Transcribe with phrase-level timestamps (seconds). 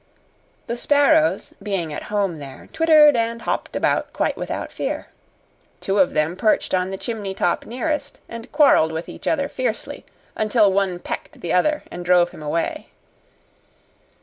[0.65, 5.09] The sparrows, being at home there, twittered and hopped about quite without fear.
[5.79, 10.03] Two of them perched on the chimney top nearest and quarrelled with each other fiercely
[10.35, 12.87] until one pecked the other and drove him away.